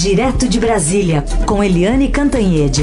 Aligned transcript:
Direto 0.00 0.48
de 0.48 0.60
Brasília, 0.60 1.24
com 1.44 1.62
Eliane 1.62 2.08
Cantanhede. 2.08 2.82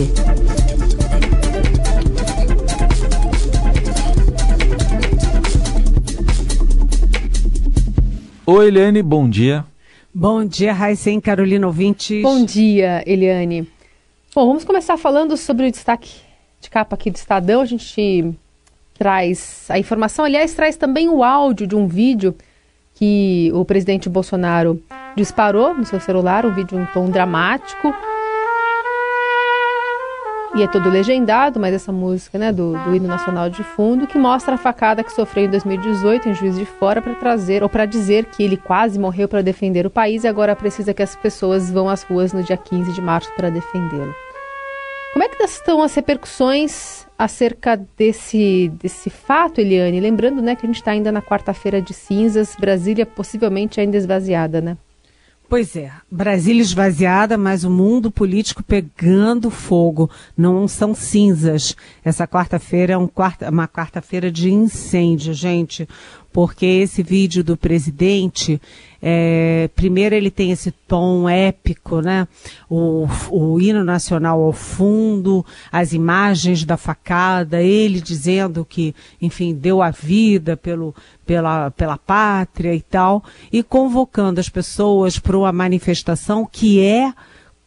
Oi, 8.46 8.68
Eliane, 8.68 9.02
bom 9.02 9.30
dia. 9.30 9.66
Bom 10.14 10.44
dia, 10.44 10.74
Raíssen, 10.74 11.22
Carolina 11.22 11.66
Ouvintes. 11.66 12.22
Bom 12.22 12.44
dia, 12.44 13.02
Eliane. 13.08 13.62
Bom, 14.36 14.48
vamos 14.48 14.66
começar 14.66 14.98
falando 14.98 15.38
sobre 15.38 15.70
o 15.70 15.72
destaque 15.72 16.12
de 16.60 16.70
capa 16.70 16.96
aqui 16.96 17.10
do 17.10 17.16
Estadão. 17.16 17.62
A 17.62 17.66
gente 17.66 18.36
traz 19.00 19.68
a 19.70 19.80
informação, 19.80 20.26
aliás, 20.26 20.54
traz 20.54 20.76
também 20.76 21.08
o 21.08 21.24
áudio 21.24 21.66
de 21.66 21.78
um 21.78 21.88
vídeo 21.88 22.36
que 22.96 23.52
o 23.54 23.64
presidente 23.64 24.10
Bolsonaro 24.10 24.82
disparou 25.16 25.76
no 25.76 25.86
seu 25.86 26.00
celular, 26.00 26.46
um 26.46 26.54
vídeo 26.54 26.80
em 26.80 26.86
tom 26.88 27.10
dramático. 27.10 27.94
E 30.56 30.64
é 30.64 30.68
todo 30.68 30.90
legendado, 30.90 31.60
mas 31.60 31.74
essa 31.74 31.92
música 31.92 32.38
né, 32.38 32.50
do, 32.50 32.72
do 32.86 32.96
hino 32.96 33.08
nacional 33.08 33.50
de 33.50 33.62
fundo, 33.62 34.08
que 34.08 34.18
mostra 34.18 34.56
a 34.56 34.58
facada 34.58 35.04
que 35.04 35.12
sofreu 35.12 35.44
em 35.44 35.50
2018 35.50 36.30
em 36.30 36.34
Juiz 36.34 36.58
de 36.58 36.66
Fora 36.66 37.02
para 37.02 37.14
trazer, 37.16 37.62
ou 37.62 37.68
para 37.68 37.86
dizer 37.86 38.24
que 38.26 38.42
ele 38.42 38.56
quase 38.56 38.98
morreu 38.98 39.28
para 39.28 39.44
defender 39.44 39.86
o 39.86 39.90
país 39.90 40.24
e 40.24 40.30
agora 40.30 40.56
precisa 40.56 40.94
que 40.94 41.04
as 41.04 41.14
pessoas 41.14 41.70
vão 41.70 41.90
às 41.90 42.04
ruas 42.04 42.32
no 42.32 42.42
dia 42.42 42.56
15 42.56 42.94
de 42.94 43.02
março 43.02 43.30
para 43.36 43.50
defendê-lo. 43.50 44.16
Como 45.16 45.24
é 45.24 45.30
que 45.30 45.42
estão 45.46 45.82
as 45.82 45.96
repercussões 45.96 47.08
acerca 47.18 47.78
desse, 47.98 48.70
desse 48.82 49.10
fato, 49.10 49.62
Eliane? 49.62 50.02
Lembrando 50.02 50.42
né, 50.42 50.58
que 50.58 50.66
a 50.66 50.68
gente 50.68 50.76
está 50.76 50.92
ainda 50.92 51.10
na 51.10 51.22
quarta-feira 51.22 51.82
de 51.82 51.94
cinzas, 51.94 52.54
Brasília 52.60 53.06
possivelmente 53.06 53.80
ainda 53.80 53.96
esvaziada, 53.96 54.60
né? 54.60 54.78
Pois 55.48 55.74
é, 55.78 55.90
Brasília 56.12 56.62
esvaziada, 56.62 57.38
mas 57.38 57.64
o 57.64 57.70
mundo 57.70 58.12
político 58.12 58.62
pegando 58.62 59.50
fogo. 59.50 60.10
Não 60.36 60.68
são 60.68 60.94
cinzas. 60.94 61.78
Essa 62.04 62.28
quarta-feira 62.28 62.96
é 62.96 62.98
um 62.98 63.08
quarta, 63.08 63.50
uma 63.50 63.70
quarta-feira 63.70 64.30
de 64.30 64.52
incêndio, 64.52 65.34
gente 65.34 65.88
porque 66.36 66.66
esse 66.66 67.02
vídeo 67.02 67.46
do 67.46 67.56
presidente, 67.56 68.62
é, 69.08 69.70
primeiro 69.76 70.16
ele 70.16 70.32
tem 70.32 70.50
esse 70.50 70.72
tom 70.72 71.30
épico, 71.30 72.02
né? 72.02 72.28
O, 72.68 73.06
o 73.30 73.62
hino 73.62 73.84
nacional 73.84 74.42
ao 74.42 74.52
fundo, 74.52 75.46
as 75.72 75.94
imagens 75.94 76.66
da 76.66 76.76
facada, 76.76 77.62
ele 77.62 78.02
dizendo 78.02 78.66
que, 78.66 78.96
enfim, 79.22 79.54
deu 79.54 79.80
a 79.80 79.92
vida 79.92 80.58
pelo, 80.58 80.96
pela, 81.24 81.70
pela 81.70 82.00
pátria 82.00 82.74
e 82.74 82.82
tal, 82.82 83.24
e 83.54 83.62
convocando 83.62 84.40
as 84.40 84.50
pessoas 84.50 85.20
para 85.20 85.38
uma 85.38 85.52
manifestação 85.52 86.44
que 86.44 86.82
é 86.82 87.14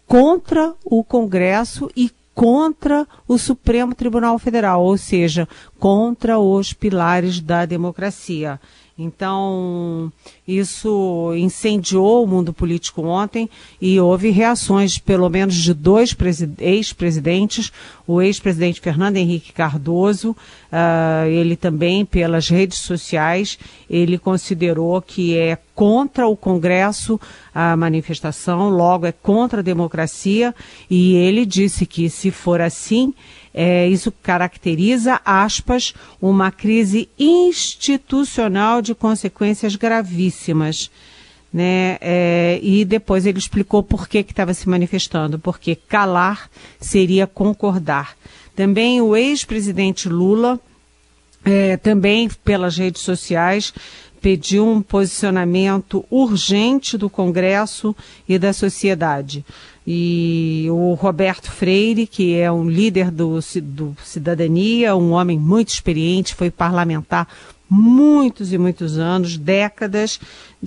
contra 0.09 0.75
o 0.85 1.05
Congresso 1.05 1.89
e 1.95 2.11
contra 2.35 3.07
o 3.29 3.39
Supremo 3.39 3.95
Tribunal 3.95 4.41
Federal, 4.41 4.83
ou 4.83 4.97
seja, 4.97 5.49
contra 5.79 6.37
os 6.39 6.73
pilares 6.73 7.41
da 7.41 7.65
democracia. 7.65 8.61
Então, 8.99 10.13
isso 10.47 11.33
incendiou 11.37 12.25
o 12.25 12.27
mundo 12.27 12.53
político 12.53 13.03
ontem 13.03 13.49
e 13.81 14.01
houve 14.01 14.31
reações, 14.31 14.99
pelo 14.99 15.29
menos 15.29 15.55
de 15.55 15.73
dois 15.73 16.17
ex-presidentes, 16.59 17.73
o 18.09 18.21
ex-presidente 18.21 18.81
Fernando 18.81 19.17
Henrique 19.17 19.53
Cardoso, 19.53 20.31
uh, 20.33 21.29
ele 21.29 21.55
também, 21.55 22.05
pelas 22.05 22.49
redes 22.49 22.79
sociais, 22.79 23.57
ele 23.89 24.19
considerou 24.19 25.01
que 25.01 25.37
é 25.39 25.57
contra 25.79 26.27
o 26.27 26.37
Congresso 26.37 27.21
a 27.55 27.77
manifestação, 27.77 28.69
logo 28.69 29.07
é 29.07 29.13
contra 29.13 29.61
a 29.61 29.63
democracia, 29.63 30.53
e 30.91 31.15
ele 31.15 31.47
disse 31.47 31.87
que 31.87 32.11
se 32.11 32.33
for 32.33 32.61
assim, 32.61 33.15
é, 33.55 33.87
isso 33.87 34.11
caracteriza, 34.21 35.21
aspas, 35.25 35.95
uma 36.21 36.51
crise 36.51 37.09
institucional 37.17 38.83
de 38.83 38.93
consequências 38.93 39.77
gravíssimas. 39.77 40.91
Né? 41.53 41.97
É, 42.01 42.59
e 42.61 42.85
depois 42.85 43.25
ele 43.25 43.39
explicou 43.39 43.81
por 43.81 44.09
que 44.09 44.19
estava 44.19 44.55
se 44.55 44.69
manifestando, 44.69 45.39
porque 45.39 45.77
calar 45.77 46.51
seria 46.81 47.25
concordar. 47.25 48.17
Também 48.57 49.01
o 49.01 49.15
ex-presidente 49.15 50.09
Lula, 50.09 50.59
é, 51.45 51.77
também 51.77 52.29
pelas 52.45 52.77
redes 52.77 53.03
sociais, 53.03 53.73
pediu 54.21 54.67
um 54.67 54.83
posicionamento 54.83 56.05
urgente 56.11 56.99
do 56.99 57.09
Congresso 57.09 57.95
e 58.29 58.39
da 58.39 58.53
sociedade 58.53 59.45
e 59.91 60.67
o 60.71 60.93
Roberto 60.93 61.51
Freire, 61.51 62.07
que 62.07 62.37
é 62.37 62.53
um 62.53 62.69
líder 62.69 63.11
do, 63.11 63.41
do 63.63 63.97
Cidadania, 64.05 64.95
um 64.95 65.13
homem 65.13 65.39
muito 65.39 65.69
experiente, 65.69 66.35
foi 66.35 66.51
parlamentar 66.51 67.27
muitos 67.71 68.53
e 68.53 68.59
muitos 68.59 68.99
anos, 68.99 69.37
décadas, 69.37 70.21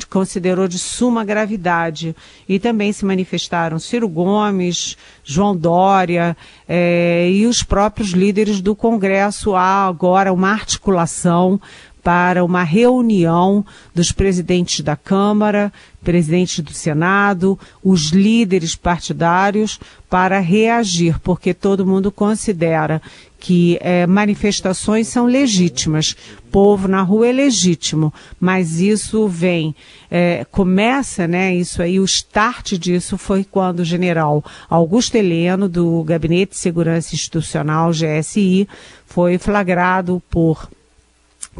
considerou 0.09 0.67
de 0.67 0.77
suma 0.77 1.23
gravidade. 1.23 2.15
E 2.47 2.59
também 2.59 2.91
se 2.93 3.05
manifestaram 3.05 3.79
Ciro 3.79 4.07
Gomes, 4.07 4.97
João 5.23 5.55
Dória 5.55 6.37
eh, 6.67 7.29
e 7.31 7.45
os 7.45 7.63
próprios 7.63 8.11
líderes 8.11 8.61
do 8.61 8.75
Congresso. 8.75 9.55
Há 9.55 9.87
agora 9.87 10.31
uma 10.33 10.51
articulação 10.51 11.59
para 12.03 12.43
uma 12.43 12.63
reunião 12.63 13.65
dos 13.93 14.11
presidentes 14.11 14.81
da 14.81 14.95
Câmara, 14.95 15.71
presidentes 16.03 16.59
do 16.59 16.73
Senado, 16.73 17.59
os 17.83 18.09
líderes 18.09 18.75
partidários, 18.75 19.79
para 20.09 20.39
reagir, 20.39 21.19
porque 21.19 21.53
todo 21.53 21.85
mundo 21.85 22.11
considera 22.11 23.01
que 23.39 23.77
é, 23.81 24.05
manifestações 24.05 25.07
são 25.07 25.25
legítimas, 25.25 26.15
povo 26.51 26.87
na 26.87 27.01
rua 27.01 27.27
é 27.27 27.31
legítimo, 27.31 28.13
mas 28.39 28.79
isso 28.79 29.27
vem, 29.27 29.75
é, 30.11 30.45
começa, 30.51 31.27
né, 31.27 31.55
isso 31.55 31.81
aí, 31.81 31.99
o 31.99 32.05
start 32.05 32.73
disso 32.73 33.17
foi 33.17 33.43
quando 33.43 33.79
o 33.79 33.85
general 33.85 34.43
Augusto 34.69 35.15
Heleno, 35.15 35.69
do 35.69 36.03
Gabinete 36.03 36.51
de 36.51 36.57
Segurança 36.57 37.15
Institucional, 37.15 37.91
GSI, 37.91 38.67
foi 39.05 39.37
flagrado 39.37 40.21
por 40.29 40.69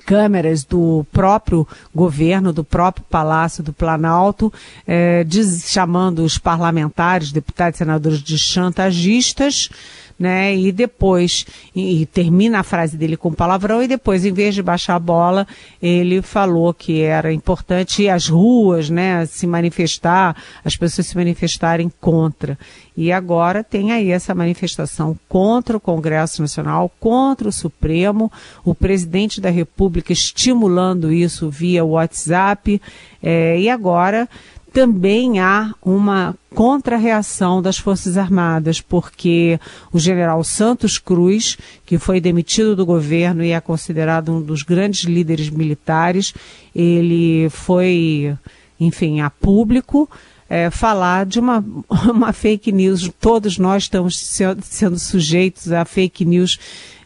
câmeras 0.06 0.64
do 0.64 1.06
próprio 1.12 1.68
governo, 1.94 2.54
do 2.54 2.64
próprio 2.64 3.06
Palácio 3.10 3.64
do 3.64 3.74
Planalto, 3.74 4.52
eh, 4.88 5.24
diz, 5.26 5.70
chamando 5.70 6.24
os 6.24 6.38
parlamentares, 6.38 7.32
deputados 7.32 7.78
e 7.78 7.80
senadores 7.80 8.20
de 8.20 8.38
chantagistas, 8.38 9.70
né? 10.18 10.56
E 10.56 10.72
depois, 10.72 11.46
e, 11.76 12.02
e, 12.02 12.06
termina 12.06 12.60
a 12.60 12.64
frase 12.64 12.98
dele 12.98 13.18
com 13.18 13.34
palavrão, 13.34 13.82
e 13.82 13.88
depois, 13.88 14.26
em 14.26 14.34
vez 14.34 14.56
de 14.56 14.64
baixar 14.64 14.96
a 14.96 15.00
bola, 15.00 15.48
ele 15.82 16.22
falou 16.22 16.74
que 16.74 17.02
era 17.02 17.34
importante 17.34 18.08
as 18.08 18.28
ruas, 18.28 18.90
né, 18.90 19.26
se 19.26 19.48
manifestar, 19.48 20.36
as 20.64 20.76
pessoas 20.76 21.08
se 21.08 21.16
manifestarem 21.16 21.92
contra. 22.00 22.58
E 22.96 23.12
agora 23.12 23.64
tem 23.64 23.92
aí 23.92 24.12
essa 24.12 24.36
manifestação 24.36 25.18
contra 25.30 25.78
o 25.78 25.80
Congresso 25.80 26.42
Nacional, 26.42 26.92
contra 27.00 27.48
o 27.48 27.52
Supremo, 27.52 28.32
o 28.66 28.76
presidente 28.76 29.40
da 29.40 29.50
República 29.50 30.12
estimulando 30.12 31.12
isso 31.12 31.50
via 31.50 31.86
WhatsApp, 31.86 32.82
é, 33.24 33.60
e 33.60 33.70
agora 33.70 34.28
também 34.74 35.40
há 35.40 35.74
uma 35.82 36.36
contra-reação 36.56 37.62
das 37.62 37.78
Forças 37.78 38.18
Armadas, 38.18 38.80
porque 38.80 39.60
o 39.92 40.00
general 40.00 40.44
Santos 40.44 40.98
Cruz, 40.98 41.58
que 41.86 41.98
foi 41.98 42.22
demitido 42.22 42.76
do 42.76 42.86
governo 42.86 43.44
e 43.44 43.52
é 43.52 43.60
considerado 43.60 44.32
um 44.32 44.42
dos 44.42 44.64
grandes 44.64 45.04
líderes 45.04 45.50
militares, 45.50 46.34
ele 46.74 47.50
foi, 47.50 48.36
enfim, 48.80 49.22
a 49.22 49.30
público. 49.30 50.10
É, 50.50 50.70
falar 50.70 51.26
de 51.26 51.40
uma, 51.40 51.64
uma 52.12 52.34
fake 52.34 52.74
news. 52.74 53.10
Todos 53.22 53.58
nós 53.58 53.84
estamos 53.84 54.20
sendo 54.62 55.00
sujeitos 55.00 55.72
a 55.72 55.86
fake 55.86 56.26
news 56.26 56.60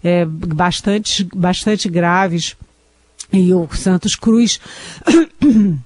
é, 0.04 0.26
bastante, 0.26 1.24
bastante 1.24 1.88
graves. 1.88 2.56
E 3.32 3.54
o 3.54 3.68
Santos 3.72 4.16
Cruz 4.16 4.60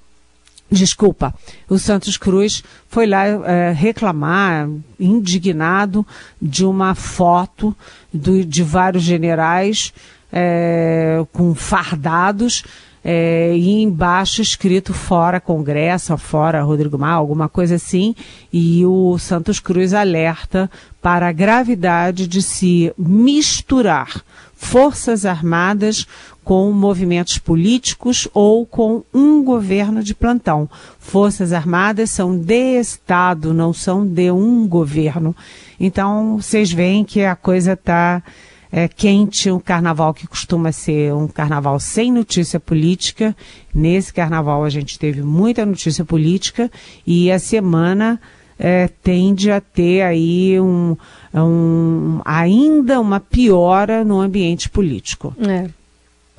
Desculpa, 0.71 1.33
o 1.67 1.79
Santos 1.79 2.15
Cruz 2.15 2.63
foi 2.87 3.07
lá 3.07 3.25
é, 3.25 3.71
reclamar, 3.71 4.69
indignado, 4.99 6.05
de 6.39 6.63
uma 6.63 6.93
foto 6.93 7.75
do, 8.13 8.45
de 8.45 8.61
vários 8.61 9.01
generais 9.01 9.91
é, 10.31 11.25
com 11.33 11.55
fardados 11.55 12.63
é, 13.03 13.55
e 13.55 13.81
embaixo 13.81 14.41
escrito 14.41 14.93
fora 14.93 15.39
Congresso, 15.39 16.15
fora 16.17 16.61
Rodrigo 16.61 16.97
Maia, 16.97 17.15
alguma 17.15 17.49
coisa 17.49 17.75
assim, 17.75 18.13
e 18.51 18.85
o 18.85 19.17
Santos 19.17 19.59
Cruz 19.59 19.93
alerta 19.93 20.69
para 21.01 21.29
a 21.29 21.31
gravidade 21.31 22.27
de 22.27 22.41
se 22.41 22.93
misturar 22.97 24.23
Forças 24.53 25.25
Armadas 25.25 26.05
com 26.49 26.71
movimentos 26.71 27.37
políticos 27.37 28.27
ou 28.33 28.65
com 28.65 29.03
um 29.13 29.43
governo 29.43 30.01
de 30.01 30.15
plantão. 30.15 30.67
Forças 30.97 31.53
Armadas 31.53 32.09
são 32.09 32.35
de 32.35 32.79
Estado, 32.79 33.53
não 33.53 33.71
são 33.71 34.03
de 34.03 34.31
um 34.31 34.67
governo. 34.67 35.35
Então, 35.79 36.41
vocês 36.41 36.71
veem 36.71 37.05
que 37.05 37.23
a 37.23 37.35
coisa 37.35 37.73
está 37.73 38.23
é, 38.71 38.87
quente, 38.87 39.51
um 39.51 39.59
carnaval 39.59 40.11
que 40.11 40.25
costuma 40.25 40.71
ser 40.71 41.13
um 41.13 41.27
carnaval 41.27 41.79
sem 41.79 42.11
notícia 42.11 42.59
política. 42.59 43.37
Nesse 43.71 44.11
carnaval 44.11 44.63
a 44.63 44.69
gente 44.71 44.97
teve 44.97 45.21
muita 45.21 45.63
notícia 45.67 46.03
política 46.03 46.71
e 47.05 47.31
a 47.31 47.37
semana 47.37 48.19
é, 48.57 48.87
tende 49.03 49.51
a 49.51 49.61
ter 49.61 50.01
aí 50.01 50.59
um, 50.59 50.97
um, 51.31 52.21
ainda 52.25 52.99
uma 52.99 53.19
piora 53.19 54.03
no 54.03 54.19
ambiente 54.19 54.67
político. 54.67 55.35
É. 55.47 55.77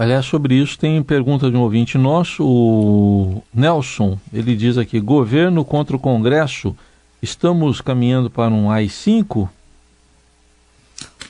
Aliás, 0.00 0.25
sobre 0.25 0.55
isso 0.55 0.79
tem 0.79 1.02
pergunta 1.02 1.50
de 1.50 1.56
um 1.58 1.61
ouvinte 1.61 1.99
nosso, 1.99 2.43
o 2.43 3.43
Nelson. 3.52 4.19
Ele 4.32 4.56
diz 4.56 4.79
aqui: 4.79 4.99
governo 4.99 5.62
contra 5.62 5.94
o 5.94 5.99
Congresso, 5.99 6.75
estamos 7.20 7.82
caminhando 7.82 8.31
para 8.31 8.50
um 8.50 8.70
AI-5? 8.70 9.47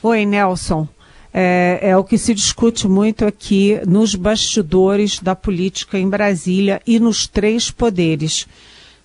Oi, 0.01 0.25
Nelson. 0.25 0.87
É, 1.33 1.79
é, 1.81 1.97
o 1.97 2.03
que 2.05 2.17
se 2.17 2.33
discute 2.33 2.87
muito 2.87 3.25
aqui 3.25 3.77
nos 3.85 4.15
bastidores 4.15 5.19
da 5.19 5.35
política 5.35 5.99
em 5.99 6.07
Brasília 6.07 6.81
e 6.87 6.97
nos 6.97 7.27
três 7.27 7.69
poderes. 7.69 8.47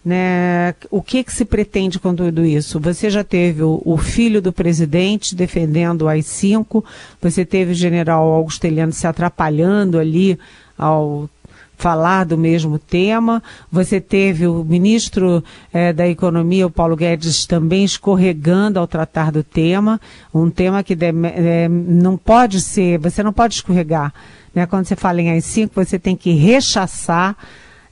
Né? 0.07 0.73
O 0.89 1.03
que, 1.03 1.25
que 1.25 1.33
se 1.33 1.45
pretende 1.45 1.99
com 1.99 2.15
tudo 2.15 2.47
isso? 2.47 2.79
Você 2.79 3.11
já 3.11 3.25
teve 3.25 3.65
o, 3.65 3.83
o 3.85 3.97
filho 3.97 4.41
do 4.41 4.53
presidente 4.53 5.35
defendendo 5.35 6.03
o 6.03 6.09
AI-5, 6.09 6.85
você 7.21 7.45
teve 7.45 7.73
o 7.73 7.75
general 7.75 8.25
Augusteliano 8.31 8.93
se 8.93 9.05
atrapalhando 9.05 9.99
ali 9.99 10.39
ao 10.79 11.29
falar 11.77 12.23
do 12.23 12.39
mesmo 12.39 12.79
tema. 12.79 13.43
Você 13.69 14.01
teve 14.01 14.47
o 14.47 14.63
ministro 14.63 15.43
eh, 15.73 15.93
da 15.93 16.07
Economia, 16.07 16.69
o 16.69 16.71
Paulo 16.71 16.95
Guedes, 16.95 17.45
também 17.45 17.85
escorregando 17.85 18.79
ao 18.79 18.87
tratar 18.87 19.33
do 19.33 19.43
tema, 19.43 20.01
um 20.33 20.49
tema 20.49 20.85
que 20.85 20.95
de, 20.95 21.07
eh, 21.07 21.69
não 21.69 22.17
pode 22.17 22.61
ser, 22.61 22.97
você 22.99 23.25
não 23.25 23.33
pode 23.33 23.55
escorregar. 23.55 24.15
Né? 24.55 24.67
Quando 24.67 24.87
você 24.87 24.95
fala 24.95 25.21
em 25.21 25.31
AI-5, 25.31 25.71
você 25.75 25.99
tem 25.99 26.15
que 26.15 26.31
rechaçar 26.31 27.37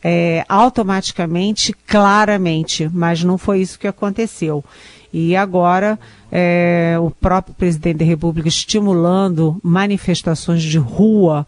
é, 0.06 0.44
automaticamente, 0.46 1.72
claramente, 1.86 2.90
mas 2.92 3.24
não 3.24 3.38
foi 3.38 3.62
isso 3.62 3.78
que 3.78 3.88
aconteceu. 3.88 4.62
E 5.10 5.34
agora 5.34 5.98
é, 6.30 6.96
o 7.00 7.10
próprio 7.10 7.54
presidente 7.54 7.98
da 7.98 8.04
República 8.04 8.46
estimulando 8.46 9.58
manifestações 9.62 10.62
de 10.62 10.76
rua 10.76 11.46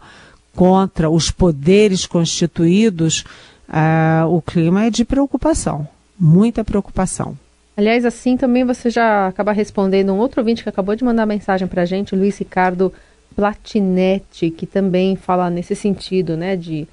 contra 0.55 1.07
os 1.07 1.29
poderes 1.29 2.07
constituídos, 2.07 3.23
é, 3.71 4.25
o 4.25 4.41
clima 4.41 4.85
é 4.85 4.89
de 4.89 5.05
preocupação, 5.05 5.87
muita 6.19 6.63
preocupação. 6.63 7.37
Aliás, 7.75 8.05
assim 8.05 8.35
também 8.35 8.65
você 8.65 8.89
já 8.89 9.27
acaba 9.27 9.51
respondendo 9.51 10.11
um 10.11 10.17
outro 10.17 10.41
ouvinte 10.41 10.63
que 10.63 10.69
acabou 10.69 10.95
de 10.95 11.03
mandar 11.03 11.27
mensagem 11.27 11.67
para 11.67 11.83
a 11.83 11.85
gente, 11.85 12.15
o 12.15 12.17
Luiz 12.17 12.35
Ricardo 12.39 12.91
Platinetti, 13.35 14.49
que 14.49 14.65
também 14.65 15.15
fala 15.15 15.47
nesse 15.47 15.75
sentido, 15.75 16.35
né, 16.35 16.55
de 16.55 16.87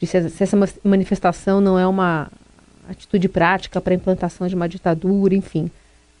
de 0.00 0.06
se, 0.06 0.30
se 0.30 0.42
essa 0.42 0.56
manifestação 0.84 1.60
não 1.60 1.78
é 1.78 1.86
uma 1.86 2.28
atitude 2.88 3.28
prática 3.28 3.80
para 3.80 3.92
a 3.92 3.96
implantação 3.96 4.46
de 4.46 4.54
uma 4.54 4.68
ditadura, 4.68 5.34
enfim. 5.34 5.70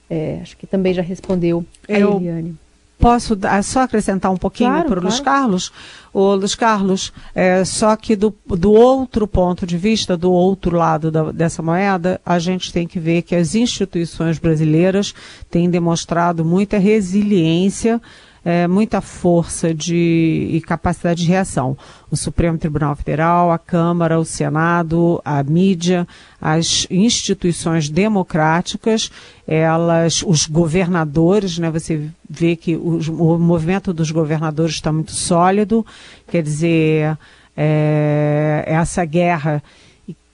É, 0.08 0.38
acho 0.42 0.56
que 0.56 0.66
também 0.66 0.94
já 0.94 1.02
respondeu 1.02 1.64
a 1.88 1.92
Eu... 1.92 2.16
Eliane. 2.16 2.56
Posso 2.98 3.38
só 3.62 3.80
acrescentar 3.80 4.32
um 4.32 4.38
pouquinho 4.38 4.70
claro, 4.70 4.88
para 4.88 4.98
o 4.98 5.02
claro. 5.02 5.08
Luiz 5.08 5.20
Carlos? 5.20 5.72
O 6.14 6.34
Luiz 6.34 6.54
Carlos, 6.54 7.12
é, 7.34 7.62
só 7.62 7.94
que 7.94 8.16
do, 8.16 8.34
do 8.46 8.72
outro 8.72 9.28
ponto 9.28 9.66
de 9.66 9.76
vista, 9.76 10.16
do 10.16 10.32
outro 10.32 10.74
lado 10.74 11.10
da, 11.10 11.30
dessa 11.30 11.62
moeda, 11.62 12.18
a 12.24 12.38
gente 12.38 12.72
tem 12.72 12.88
que 12.88 12.98
ver 12.98 13.20
que 13.20 13.34
as 13.36 13.54
instituições 13.54 14.38
brasileiras 14.38 15.14
têm 15.50 15.68
demonstrado 15.68 16.42
muita 16.42 16.78
resiliência 16.78 18.00
é, 18.46 18.68
muita 18.68 19.00
força 19.00 19.74
de, 19.74 20.48
e 20.52 20.60
capacidade 20.60 21.24
de 21.24 21.28
reação. 21.28 21.76
O 22.08 22.16
Supremo 22.16 22.56
Tribunal 22.56 22.94
Federal, 22.94 23.50
a 23.50 23.58
Câmara, 23.58 24.20
o 24.20 24.24
Senado, 24.24 25.20
a 25.24 25.42
mídia, 25.42 26.06
as 26.40 26.86
instituições 26.88 27.88
democráticas, 27.88 29.10
elas, 29.48 30.22
os 30.24 30.46
governadores, 30.46 31.58
né, 31.58 31.72
você 31.72 32.08
vê 32.30 32.54
que 32.54 32.76
os, 32.76 33.08
o 33.08 33.36
movimento 33.36 33.92
dos 33.92 34.12
governadores 34.12 34.74
está 34.76 34.92
muito 34.92 35.10
sólido, 35.10 35.84
quer 36.28 36.40
dizer, 36.40 37.18
é, 37.56 38.62
essa 38.64 39.04
guerra 39.04 39.60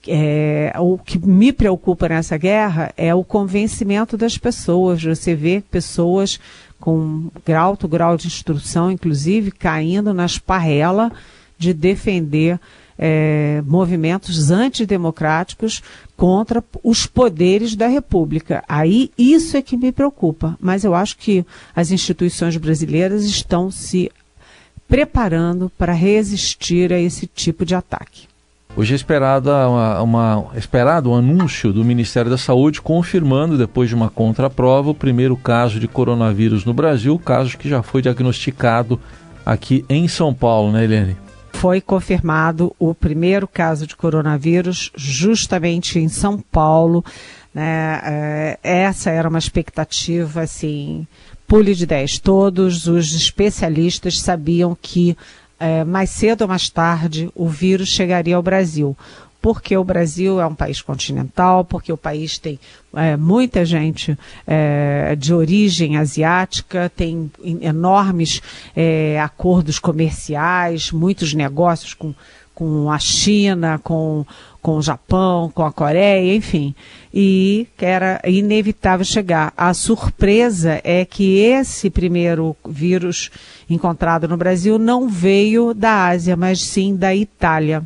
é, 0.06 0.72
o 0.78 0.98
que 0.98 1.18
me 1.18 1.52
preocupa 1.52 2.08
nessa 2.08 2.36
guerra 2.36 2.92
é 2.96 3.14
o 3.14 3.24
convencimento 3.24 4.16
das 4.16 4.36
pessoas. 4.36 5.02
Você 5.02 5.34
vê 5.34 5.62
pessoas 5.70 6.40
com 6.80 7.30
alto 7.56 7.86
grau 7.86 8.16
de 8.16 8.26
instrução, 8.26 8.90
inclusive 8.90 9.52
caindo 9.52 10.12
na 10.12 10.26
esparrela 10.26 11.12
de 11.56 11.72
defender 11.72 12.58
é, 12.98 13.62
movimentos 13.66 14.50
antidemocráticos 14.50 15.82
contra 16.16 16.62
os 16.82 17.06
poderes 17.06 17.76
da 17.76 17.86
República. 17.86 18.64
Aí 18.68 19.10
isso 19.16 19.56
é 19.56 19.62
que 19.62 19.76
me 19.76 19.92
preocupa. 19.92 20.56
Mas 20.60 20.84
eu 20.84 20.94
acho 20.94 21.16
que 21.16 21.44
as 21.74 21.90
instituições 21.90 22.56
brasileiras 22.56 23.24
estão 23.24 23.70
se 23.70 24.10
preparando 24.88 25.70
para 25.78 25.92
resistir 25.92 26.92
a 26.92 26.98
esse 27.00 27.26
tipo 27.26 27.64
de 27.64 27.74
ataque. 27.74 28.31
Hoje 28.74 28.94
é 28.94 28.96
esperado, 28.96 29.50
uma, 29.50 30.02
uma, 30.02 30.46
esperado 30.56 31.10
um 31.10 31.14
anúncio 31.14 31.74
do 31.74 31.84
Ministério 31.84 32.30
da 32.30 32.38
Saúde 32.38 32.80
confirmando, 32.80 33.58
depois 33.58 33.90
de 33.90 33.94
uma 33.94 34.08
contraprova, 34.08 34.88
o 34.88 34.94
primeiro 34.94 35.36
caso 35.36 35.78
de 35.78 35.86
coronavírus 35.86 36.64
no 36.64 36.72
Brasil, 36.72 37.18
caso 37.18 37.58
que 37.58 37.68
já 37.68 37.82
foi 37.82 38.00
diagnosticado 38.00 38.98
aqui 39.44 39.84
em 39.90 40.08
São 40.08 40.32
Paulo, 40.32 40.72
né, 40.72 40.84
Helene? 40.84 41.18
Foi 41.52 41.82
confirmado 41.82 42.74
o 42.78 42.94
primeiro 42.94 43.46
caso 43.46 43.86
de 43.86 43.94
coronavírus 43.94 44.90
justamente 44.96 45.98
em 45.98 46.08
São 46.08 46.38
Paulo. 46.38 47.04
Né? 47.54 48.00
É, 48.02 48.58
essa 48.62 49.10
era 49.10 49.28
uma 49.28 49.38
expectativa, 49.38 50.40
assim, 50.40 51.06
pule 51.46 51.74
de 51.74 51.84
10. 51.84 52.20
Todos 52.20 52.86
os 52.86 53.14
especialistas 53.14 54.18
sabiam 54.18 54.74
que 54.80 55.14
é, 55.62 55.84
mais 55.84 56.10
cedo 56.10 56.42
ou 56.42 56.48
mais 56.48 56.68
tarde 56.68 57.30
o 57.36 57.48
vírus 57.48 57.88
chegaria 57.88 58.34
ao 58.34 58.42
Brasil. 58.42 58.96
Porque 59.40 59.76
o 59.76 59.84
Brasil 59.84 60.40
é 60.40 60.46
um 60.46 60.54
país 60.54 60.82
continental, 60.82 61.64
porque 61.64 61.92
o 61.92 61.96
país 61.96 62.38
tem 62.38 62.58
é, 62.94 63.16
muita 63.16 63.64
gente 63.64 64.16
é, 64.46 65.16
de 65.16 65.32
origem 65.32 65.96
asiática, 65.96 66.90
tem 66.96 67.30
enormes 67.60 68.40
é, 68.74 69.20
acordos 69.20 69.78
comerciais, 69.78 70.90
muitos 70.92 71.32
negócios 71.32 71.94
com, 71.94 72.14
com 72.54 72.90
a 72.90 72.98
China, 72.98 73.80
com 73.82 74.24
com 74.62 74.76
o 74.76 74.82
Japão, 74.82 75.50
com 75.52 75.64
a 75.64 75.72
Coreia, 75.72 76.34
enfim. 76.34 76.74
E 77.12 77.66
que 77.76 77.84
era 77.84 78.20
inevitável 78.24 79.04
chegar. 79.04 79.52
A 79.56 79.74
surpresa 79.74 80.80
é 80.84 81.04
que 81.04 81.38
esse 81.38 81.90
primeiro 81.90 82.56
vírus 82.66 83.30
encontrado 83.68 84.28
no 84.28 84.36
Brasil 84.36 84.78
não 84.78 85.08
veio 85.08 85.74
da 85.74 86.06
Ásia, 86.06 86.36
mas 86.36 86.62
sim 86.62 86.94
da 86.94 87.14
Itália. 87.14 87.82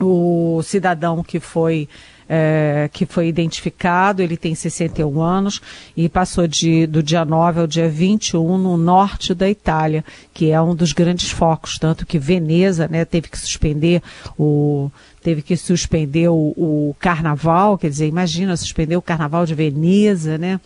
O 0.00 0.62
cidadão 0.62 1.24
que 1.24 1.40
foi 1.40 1.88
é, 2.28 2.90
que 2.92 3.06
foi 3.06 3.26
identificado, 3.28 4.22
ele 4.22 4.36
tem 4.36 4.54
61 4.54 5.20
anos 5.20 5.62
e 5.96 6.08
passou 6.08 6.46
de, 6.46 6.86
do 6.86 7.02
dia 7.02 7.24
9 7.24 7.60
ao 7.60 7.66
dia 7.66 7.88
21 7.88 8.58
no 8.58 8.76
norte 8.76 9.34
da 9.34 9.48
Itália, 9.48 10.04
que 10.34 10.50
é 10.50 10.60
um 10.60 10.74
dos 10.74 10.92
grandes 10.92 11.30
focos, 11.30 11.78
tanto 11.78 12.04
que 12.04 12.18
Veneza 12.18 12.86
né, 12.86 13.04
teve 13.04 13.28
que 13.28 13.38
suspender 13.38 14.02
o 14.38 14.90
teve 15.28 15.42
que 15.42 15.58
suspender 15.58 16.30
o, 16.30 16.54
o, 16.56 16.96
carnaval, 16.98 17.76
quer 17.76 17.90
dizer, 17.90 18.06
imagina 18.06 18.56
suspender 18.56 18.96
o 18.96 19.02
carnaval 19.02 19.44
de 19.44 19.54
Veneza, 19.54 20.38
né? 20.38 20.58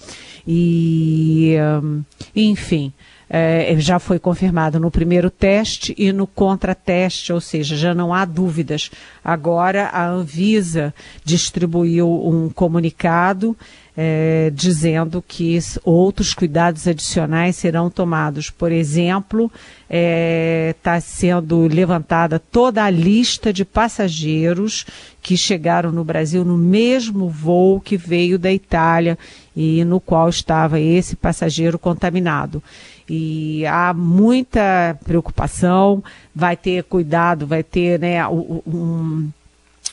E, 0.47 1.57
um, 1.83 2.04
enfim, 2.35 2.92
é, 3.28 3.75
já 3.78 3.99
foi 3.99 4.21
confirmado 4.21 4.78
no 4.78 4.88
primeiro 4.88 5.31
teste 5.31 5.92
e 5.99 6.12
no 6.12 6.28
contrateste, 6.28 7.33
ou 7.33 7.40
seja, 7.40 7.76
já 7.76 7.92
não 7.92 8.14
há 8.14 8.25
dúvidas. 8.25 8.88
Agora 9.25 9.88
a 9.88 10.07
Anvisa 10.07 10.95
distribuiu 11.25 12.09
um 12.25 12.49
comunicado 12.49 13.57
é, 13.96 14.50
dizendo 14.54 15.22
que 15.26 15.58
outros 15.84 16.32
cuidados 16.32 16.88
adicionais 16.88 17.56
serão 17.56 17.90
tomados. 17.90 18.49
Por 18.49 18.72
exemplo, 18.72 19.50
está 19.82 19.90
é, 19.90 20.75
tá 20.82 21.00
sendo 21.00 21.66
levantada 21.66 22.38
toda 22.38 22.82
a 22.84 22.90
lista 22.90 23.52
de 23.52 23.64
passageiros 23.64 24.87
que 25.20 25.37
chegaram 25.37 25.92
no 25.92 26.02
Brasil 26.02 26.44
no 26.44 26.56
mesmo 26.56 27.28
voo 27.28 27.80
que 27.80 27.96
veio 27.96 28.38
da 28.38 28.52
Itália 28.52 29.18
e 29.54 29.84
no 29.84 30.00
qual 30.00 30.28
estava 30.28 30.80
esse 30.80 31.14
passageiro 31.14 31.78
contaminado. 31.78 32.62
e 33.08 33.66
há 33.66 33.92
muita 33.92 34.99
preocupação, 35.04 36.02
vai 36.34 36.56
ter 36.56 36.82
cuidado, 36.84 37.46
vai 37.46 37.62
ter 37.62 37.99
né, 37.99 38.26
um, 38.26 39.28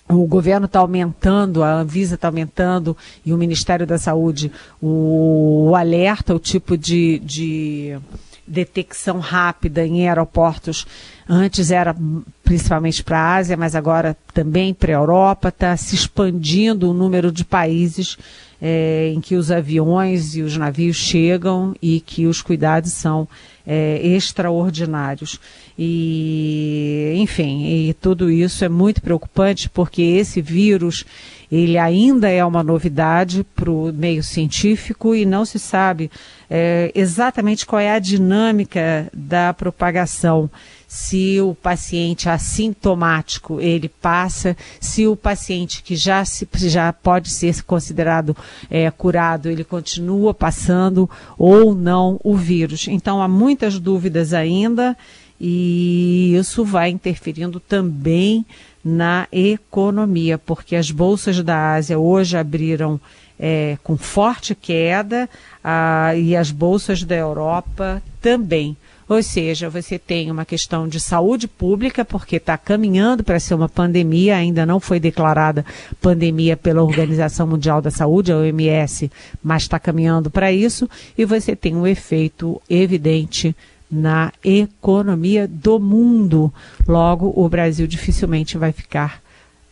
o 0.10 0.26
governo 0.26 0.66
está 0.66 0.80
aumentando, 0.80 1.64
a 1.64 1.72
Anvisa 1.72 2.16
está 2.16 2.28
aumentando 2.28 2.98
e 3.24 3.32
o 3.32 3.38
Ministério 3.38 3.86
da 3.86 3.98
Saúde 3.98 4.52
o, 4.82 5.70
o 5.70 5.76
alerta, 5.76 6.34
o 6.34 6.40
tipo 6.40 6.76
de, 6.76 7.20
de 7.20 8.00
detecção 8.48 9.20
rápida 9.20 9.86
em 9.86 10.08
aeroportos. 10.08 10.88
Antes 11.32 11.70
era 11.70 11.96
principalmente 12.44 13.04
para 13.04 13.20
a 13.20 13.36
Ásia, 13.36 13.56
mas 13.56 13.76
agora 13.76 14.18
também 14.34 14.74
para 14.74 14.92
a 14.92 14.96
Europa. 14.96 15.50
Está 15.50 15.78
se 15.78 15.94
expandindo 15.94 16.90
o 16.90 16.94
número 16.94 17.32
de 17.32 17.46
países 17.46 18.18
é, 18.60 19.12
em 19.14 19.22
que 19.22 19.36
os 19.36 19.52
aviões 19.52 20.36
e 20.36 20.42
os 20.42 20.58
navios 20.58 20.98
chegam 20.98 21.76
e 21.80 22.02
que 22.02 22.26
os 22.26 22.42
cuidados 22.42 22.94
são 22.94 23.28
é, 23.66 24.02
extraordinários. 24.04 25.40
E, 25.78 27.14
enfim, 27.18 27.88
e 27.88 27.94
tudo 27.94 28.32
isso 28.32 28.66
é 28.66 28.70
muito 28.70 29.00
preocupante 29.00 29.70
porque 29.70 30.02
esse 30.02 30.42
vírus 30.42 31.06
ele 31.52 31.78
ainda 31.78 32.28
é 32.28 32.44
uma 32.44 32.64
novidade 32.64 33.46
para 33.56 33.70
o 33.70 33.94
meio 33.94 34.24
científico 34.24 35.16
e 35.16 35.26
não 35.26 35.46
se 35.46 35.58
sabe 35.58 36.12
é, 36.50 36.92
exatamente 36.94 37.66
qual 37.66 37.80
é 37.80 37.92
a 37.92 38.00
dinâmica 38.00 39.08
da 39.14 39.54
propagação 39.54 40.50
se 40.90 41.40
o 41.40 41.54
paciente 41.54 42.28
assintomático 42.28 43.62
ele 43.62 43.88
passa, 43.88 44.58
se 44.82 45.06
o 45.06 45.16
paciente 45.16 45.84
que 45.84 45.96
já, 45.96 46.26
se, 46.26 46.50
já 46.56 46.92
pode 46.92 47.30
ser 47.30 47.62
considerado 47.62 48.36
é, 48.72 48.90
curado, 48.90 49.52
ele 49.52 49.64
continua 49.64 50.34
passando 50.34 51.08
ou 51.38 51.76
não 51.76 52.20
o 52.24 52.36
vírus. 52.36 52.88
Então 52.88 53.22
há 53.22 53.28
muitas 53.28 53.78
dúvidas 53.78 54.34
ainda 54.34 54.98
e 55.40 56.34
isso 56.36 56.66
vai 56.66 56.90
interferindo 56.90 57.60
também 57.60 58.44
na 58.84 59.28
economia, 59.32 60.40
porque 60.40 60.76
as 60.76 60.90
bolsas 60.90 61.44
da 61.44 61.74
Ásia 61.74 62.00
hoje 62.00 62.36
abriram 62.36 63.00
é, 63.40 63.78
com 63.84 63.96
forte 63.96 64.56
queda 64.56 65.30
ah, 65.64 66.16
e 66.16 66.36
as 66.36 66.50
bolsas 66.50 67.04
da 67.04 67.16
Europa 67.16 68.02
também. 68.20 68.76
Ou 69.10 69.24
seja, 69.24 69.72
você 69.72 69.98
tem 69.98 70.30
uma 70.30 70.46
questão 70.46 70.88
de 70.88 71.00
saúde 71.00 71.48
pública, 71.48 72.06
porque 72.06 72.36
está 72.36 72.56
caminhando 72.56 73.24
para 73.24 73.40
ser 73.40 73.56
uma 73.56 73.68
pandemia, 73.68 74.36
ainda 74.36 74.68
não 74.68 74.80
foi 74.80 75.00
declarada 75.00 75.66
pandemia 76.00 76.56
pela 76.56 76.84
Organização 76.84 77.48
Mundial 77.48 77.82
da 77.82 77.90
Saúde, 77.90 78.32
a 78.32 78.38
OMS, 78.38 79.12
mas 79.44 79.64
está 79.64 79.80
caminhando 79.80 80.30
para 80.30 80.52
isso, 80.52 80.88
e 81.18 81.26
você 81.26 81.56
tem 81.56 81.76
um 81.76 81.88
efeito 81.88 82.62
evidente 82.70 83.56
na 83.90 84.32
economia 84.46 85.48
do 85.48 85.80
mundo. 85.80 86.54
Logo, 86.88 87.34
o 87.36 87.50
Brasil 87.50 87.88
dificilmente 87.88 88.60
vai 88.60 88.72
ficar 88.72 89.24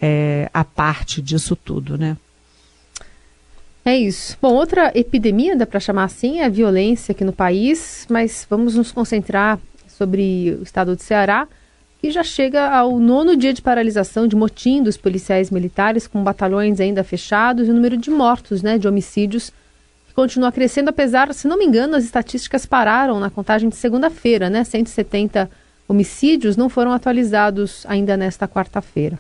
é, 0.02 0.50
a 0.52 0.64
parte 0.64 1.22
disso 1.22 1.56
tudo, 1.56 1.96
né? 1.96 2.18
É 3.88 3.96
isso. 3.96 4.38
Bom, 4.42 4.54
outra 4.54 4.92
epidemia, 4.94 5.56
dá 5.56 5.66
para 5.66 5.80
chamar 5.80 6.04
assim, 6.04 6.40
é 6.40 6.44
a 6.44 6.50
violência 6.50 7.14
aqui 7.14 7.24
no 7.24 7.32
país, 7.32 8.06
mas 8.10 8.46
vamos 8.50 8.76
nos 8.76 8.92
concentrar 8.92 9.58
sobre 9.88 10.58
o 10.60 10.64
estado 10.64 10.94
do 10.94 11.02
Ceará, 11.02 11.48
que 12.02 12.12
já 12.12 12.22
chega 12.22 12.70
ao 12.70 13.00
nono 13.00 13.34
dia 13.38 13.54
de 13.54 13.62
paralisação 13.62 14.28
de 14.28 14.36
motim 14.36 14.84
dos 14.84 14.98
policiais 14.98 15.50
militares, 15.50 16.06
com 16.06 16.22
batalhões 16.22 16.82
ainda 16.82 17.02
fechados 17.02 17.66
e 17.66 17.72
o 17.72 17.74
número 17.74 17.96
de 17.96 18.10
mortos, 18.10 18.62
né, 18.62 18.78
de 18.78 18.90
homicídios, 18.90 19.54
que 20.06 20.14
continua 20.14 20.52
crescendo, 20.52 20.90
apesar, 20.90 21.34
se 21.34 21.48
não 21.48 21.58
me 21.58 21.64
engano, 21.64 21.96
as 21.96 22.04
estatísticas 22.04 22.66
pararam 22.66 23.22
na 23.22 23.30
contagem 23.30 23.70
de 23.70 23.78
segunda-feira, 23.78 24.50
né, 24.50 24.66
170 24.66 25.50
homicídios 25.88 26.58
não 26.58 26.68
foram 26.68 26.92
atualizados 26.92 27.86
ainda 27.88 28.18
nesta 28.18 28.50
quarta-feira. 28.50 29.18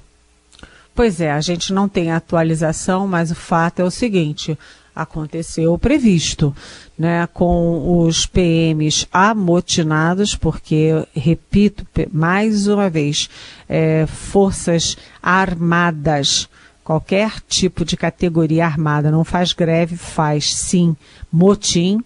Pois 0.98 1.22
é, 1.22 1.32
a 1.32 1.42
gente 1.42 1.72
não 1.74 1.88
tem 1.88 2.10
atualização, 2.10 3.08
mas 3.08 3.30
o 3.30 3.36
fato 3.36 3.80
é 3.82 3.84
o 3.84 3.92
seguinte: 3.92 4.58
aconteceu 4.96 5.72
o 5.72 5.78
previsto, 5.78 6.56
né, 6.98 7.28
com 7.28 8.02
os 8.02 8.26
PMs 8.26 9.08
amotinados, 9.14 10.34
porque, 10.34 11.06
repito 11.16 11.86
mais 12.12 12.66
uma 12.66 12.90
vez, 12.90 13.30
é, 13.70 14.08
forças 14.08 14.98
armadas, 15.22 16.50
qualquer 16.84 17.42
tipo 17.48 17.86
de 17.86 17.96
categoria 17.96 18.66
armada, 18.66 19.12
não 19.12 19.24
faz 19.24 19.54
greve, 19.54 19.96
faz 19.96 20.56
sim 20.56 20.98
motim, 21.32 22.04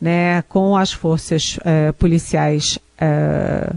né, 0.00 0.42
com 0.42 0.76
as 0.76 0.92
forças 0.92 1.58
é, 1.64 1.90
policiais 1.90 2.78
é, 3.00 3.74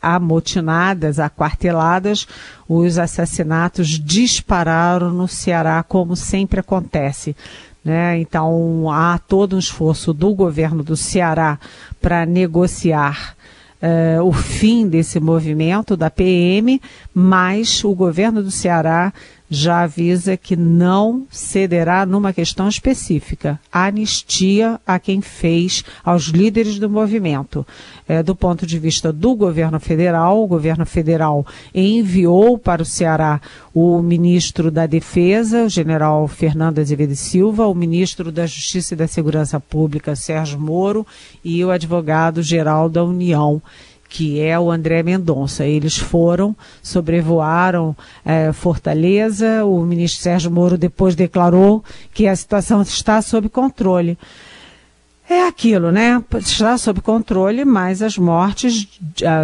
amotinadas, 0.00 1.18
aquarteladas, 1.18 2.26
os 2.68 2.98
assassinatos 2.98 3.88
dispararam 3.88 5.10
no 5.10 5.26
Ceará, 5.26 5.82
como 5.82 6.14
sempre 6.14 6.60
acontece. 6.60 7.36
Né? 7.84 8.18
Então, 8.18 8.90
há 8.90 9.18
todo 9.18 9.56
um 9.56 9.58
esforço 9.58 10.12
do 10.12 10.34
governo 10.34 10.82
do 10.82 10.96
Ceará 10.96 11.58
para 12.00 12.26
negociar 12.26 13.36
uh, 13.80 14.22
o 14.24 14.32
fim 14.32 14.88
desse 14.88 15.20
movimento 15.20 15.96
da 15.96 16.10
PM, 16.10 16.80
mas 17.14 17.84
o 17.84 17.94
governo 17.94 18.42
do 18.42 18.50
Ceará 18.50 19.12
já 19.48 19.82
avisa 19.82 20.36
que 20.36 20.56
não 20.56 21.26
cederá 21.30 22.04
numa 22.04 22.32
questão 22.32 22.68
específica, 22.68 23.60
anistia 23.70 24.80
a 24.86 24.98
quem 24.98 25.20
fez, 25.20 25.84
aos 26.04 26.24
líderes 26.24 26.78
do 26.78 26.90
movimento. 26.90 27.66
É, 28.08 28.22
do 28.22 28.34
ponto 28.34 28.66
de 28.66 28.78
vista 28.78 29.12
do 29.12 29.34
governo 29.34 29.78
federal, 29.80 30.42
o 30.42 30.46
governo 30.46 30.84
federal 30.84 31.46
enviou 31.74 32.58
para 32.58 32.82
o 32.82 32.84
Ceará 32.84 33.40
o 33.74 34.00
ministro 34.00 34.70
da 34.70 34.86
Defesa, 34.86 35.64
o 35.64 35.68
general 35.68 36.26
Fernando 36.28 36.78
Azevedo 36.78 37.14
Silva, 37.14 37.66
o 37.66 37.74
ministro 37.74 38.32
da 38.32 38.46
Justiça 38.46 38.94
e 38.94 38.96
da 38.96 39.06
Segurança 39.06 39.60
Pública, 39.60 40.16
Sérgio 40.16 40.58
Moro, 40.58 41.06
e 41.44 41.64
o 41.64 41.70
advogado-geral 41.70 42.88
da 42.88 43.04
União 43.04 43.62
que 44.08 44.40
é 44.40 44.58
o 44.58 44.70
André 44.70 45.02
Mendonça. 45.02 45.64
Eles 45.64 45.96
foram, 45.96 46.56
sobrevoaram 46.82 47.96
é, 48.24 48.52
Fortaleza, 48.52 49.64
o 49.64 49.80
ministro 49.84 50.22
Sérgio 50.22 50.50
Moro 50.50 50.78
depois 50.78 51.14
declarou 51.14 51.84
que 52.12 52.26
a 52.26 52.36
situação 52.36 52.82
está 52.82 53.20
sob 53.22 53.48
controle. 53.48 54.18
É 55.28 55.48
aquilo, 55.48 55.90
né? 55.90 56.22
Está 56.38 56.78
sob 56.78 57.00
controle, 57.00 57.64
mas 57.64 58.00
as 58.00 58.16
mortes, 58.16 58.86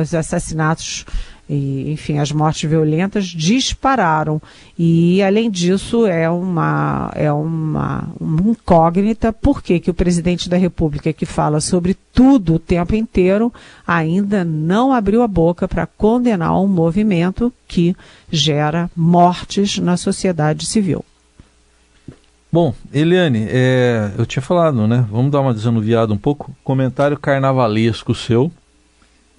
os 0.00 0.14
assassinatos 0.14 1.04
e, 1.48 1.92
enfim, 1.92 2.18
as 2.18 2.32
mortes 2.32 2.68
violentas 2.68 3.26
dispararam. 3.26 4.40
E, 4.78 5.22
além 5.22 5.50
disso, 5.50 6.06
é 6.06 6.28
uma, 6.30 7.10
é 7.14 7.32
uma, 7.32 8.08
uma 8.18 8.40
incógnita 8.42 9.32
por 9.32 9.62
que, 9.62 9.80
que 9.80 9.90
o 9.90 9.94
presidente 9.94 10.48
da 10.48 10.56
República, 10.56 11.12
que 11.12 11.26
fala 11.26 11.60
sobre 11.60 11.96
tudo 12.12 12.54
o 12.54 12.58
tempo 12.58 12.94
inteiro, 12.94 13.52
ainda 13.86 14.44
não 14.44 14.92
abriu 14.92 15.22
a 15.22 15.28
boca 15.28 15.66
para 15.66 15.86
condenar 15.86 16.58
um 16.58 16.68
movimento 16.68 17.52
que 17.66 17.96
gera 18.30 18.90
mortes 18.96 19.78
na 19.78 19.96
sociedade 19.96 20.66
civil. 20.66 21.04
Bom, 22.50 22.74
Eliane, 22.92 23.46
é, 23.48 24.10
eu 24.16 24.26
tinha 24.26 24.42
falado, 24.42 24.86
né? 24.86 25.06
Vamos 25.10 25.32
dar 25.32 25.40
uma 25.40 25.54
desanuviada 25.54 26.12
um 26.12 26.18
pouco. 26.18 26.54
Comentário 26.62 27.18
carnavalesco 27.18 28.14
seu 28.14 28.52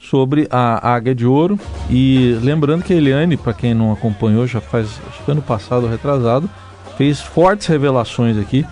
sobre 0.10 0.48
a 0.52 0.94
Águia 0.94 1.16
de 1.16 1.26
Ouro. 1.26 1.60
E 1.90 2.38
lembrando 2.42 2.84
que 2.84 2.94
a 2.94 2.96
Eliane, 2.96 3.38
para 3.38 3.54
quem 3.54 3.74
não 3.74 3.92
acompanhou, 3.92 4.46
já 4.46 4.62
faz, 4.62 5.00
acho 5.10 5.24
que 5.24 5.32
ano 5.32 5.42
passado, 5.42 5.88
retrasado, 5.88 6.50
fez 6.98 7.20
fortes 7.20 7.68
revelações 7.68 8.38
aqui. 8.38 8.66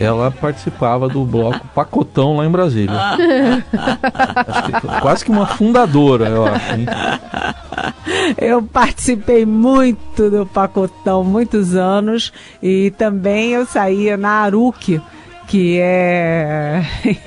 Ela 0.00 0.30
participava 0.30 1.08
do 1.08 1.24
bloco 1.24 1.66
Pacotão 1.74 2.36
lá 2.36 2.46
em 2.46 2.50
Brasília. 2.50 2.94
que, 4.80 5.00
quase 5.00 5.24
que 5.24 5.30
uma 5.30 5.46
fundadora, 5.46 6.28
eu 6.28 6.46
acho. 6.46 6.74
Hein? 6.74 6.86
Eu 8.38 8.62
participei 8.62 9.46
muito 9.46 10.30
do 10.30 10.46
Pacotão, 10.46 11.22
muitos 11.22 11.76
anos, 11.76 12.32
e 12.62 12.90
também 12.92 13.50
eu 13.50 13.66
saía 13.66 14.16
na 14.16 14.30
Aruque 14.40 15.00
que 15.46 15.78
é 15.80 16.82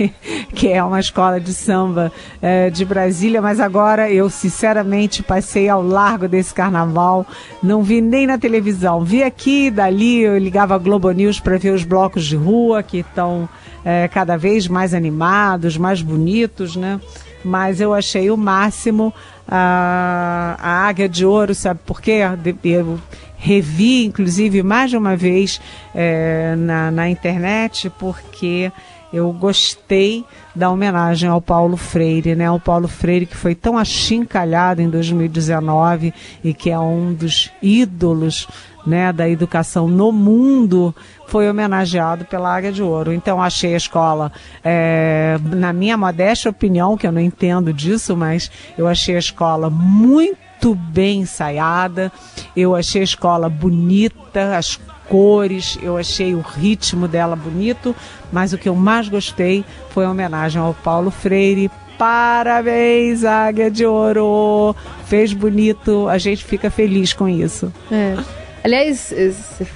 que 0.53 0.71
é 0.71 0.83
uma 0.83 0.99
escola 0.99 1.39
de 1.39 1.53
samba 1.53 2.11
é, 2.41 2.69
de 2.69 2.85
Brasília, 2.85 3.41
mas 3.41 3.59
agora 3.59 4.09
eu 4.09 4.29
sinceramente 4.29 5.21
passei 5.21 5.69
ao 5.69 5.81
largo 5.81 6.27
desse 6.27 6.53
carnaval, 6.53 7.25
não 7.61 7.83
vi 7.83 8.01
nem 8.01 8.25
na 8.25 8.37
televisão, 8.37 9.03
vi 9.03 9.23
aqui, 9.23 9.69
dali, 9.69 10.21
eu 10.21 10.37
ligava 10.37 10.75
a 10.75 10.77
Globo 10.77 11.11
News 11.11 11.39
para 11.39 11.57
ver 11.57 11.71
os 11.71 11.83
blocos 11.83 12.25
de 12.25 12.35
rua 12.35 12.81
que 12.81 12.99
estão 12.99 13.47
é, 13.83 14.07
cada 14.07 14.37
vez 14.37 14.67
mais 14.67 14.93
animados, 14.93 15.77
mais 15.77 16.01
bonitos, 16.01 16.75
né? 16.75 16.99
Mas 17.43 17.79
eu 17.79 17.93
achei 17.93 18.31
o 18.31 18.37
máximo 18.37 19.13
a, 19.47 20.57
a 20.59 20.87
Águia 20.87 21.07
de 21.07 21.25
Ouro, 21.25 21.53
sabe 21.53 21.79
por 21.85 22.01
quê? 22.01 22.21
Eu, 22.63 22.99
revi, 23.37 24.05
inclusive, 24.05 24.63
mais 24.63 24.89
de 24.89 24.97
uma 24.97 25.15
vez 25.15 25.61
é, 25.93 26.55
na, 26.57 26.91
na 26.91 27.09
internet, 27.09 27.89
porque 27.91 28.71
eu 29.13 29.31
gostei 29.31 30.25
da 30.53 30.69
homenagem 30.69 31.29
ao 31.29 31.41
Paulo 31.41 31.77
Freire, 31.77 32.35
né? 32.35 32.49
O 32.51 32.59
Paulo 32.59 32.87
Freire 32.87 33.25
que 33.25 33.35
foi 33.35 33.55
tão 33.55 33.77
achincalhado 33.77 34.81
em 34.81 34.89
2019 34.89 36.13
e 36.43 36.53
que 36.53 36.69
é 36.69 36.77
um 36.77 37.13
dos 37.13 37.51
ídolos 37.61 38.47
né, 38.85 39.11
da 39.11 39.27
educação 39.27 39.87
no 39.87 40.11
mundo 40.11 40.93
foi 41.27 41.49
homenageado 41.49 42.25
pela 42.25 42.55
Águia 42.55 42.71
de 42.71 42.83
Ouro. 42.83 43.11
Então 43.13 43.41
achei 43.41 43.73
a 43.73 43.77
escola, 43.77 44.31
é, 44.63 45.37
na 45.41 45.73
minha 45.73 45.97
modesta 45.97 46.49
opinião, 46.49 46.97
que 46.97 47.07
eu 47.07 47.11
não 47.11 47.21
entendo 47.21 47.73
disso, 47.73 48.15
mas 48.15 48.51
eu 48.77 48.87
achei 48.87 49.15
a 49.15 49.19
escola 49.19 49.69
muito 49.69 50.44
bem 50.73 51.21
ensaiada, 51.21 52.11
eu 52.55 52.75
achei 52.75 53.01
a 53.01 53.03
escola 53.03 53.49
bonita, 53.49 54.57
as 54.57 54.79
cores, 55.07 55.77
eu 55.81 55.97
achei 55.97 56.33
o 56.33 56.41
ritmo 56.41 57.07
dela 57.07 57.35
bonito, 57.35 57.95
mas 58.31 58.53
o 58.53 58.57
que 58.57 58.69
eu 58.69 58.75
mais 58.75 59.07
gostei 59.07 59.63
foi 59.89 60.05
a 60.05 60.11
homenagem 60.11 60.61
ao 60.61 60.73
Paulo 60.73 61.11
Freire. 61.11 61.69
Parabéns, 61.97 63.23
Águia 63.23 63.71
de 63.71 63.85
Ouro! 63.85 64.75
Fez 65.05 65.31
bonito, 65.31 66.07
a 66.09 66.17
gente 66.17 66.43
fica 66.43 66.69
feliz 66.69 67.13
com 67.13 67.29
isso. 67.29 67.71
É. 67.91 68.15
Aliás, 68.63 69.13